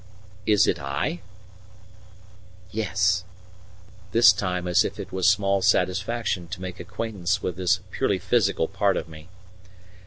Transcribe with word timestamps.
"Is 0.47 0.65
it 0.65 0.79
I?" 0.79 1.19
"Yes." 2.71 3.23
This 4.13 4.33
time 4.33 4.67
as 4.67 4.83
if 4.83 4.99
it 4.99 5.11
was 5.11 5.29
small 5.29 5.61
satisfaction 5.61 6.47
to 6.47 6.59
make 6.59 6.79
acquaintance 6.79 7.43
with 7.43 7.55
this 7.57 7.81
purely 7.91 8.17
physical 8.17 8.67
part 8.67 8.97
of 8.97 9.07
me. 9.07 9.29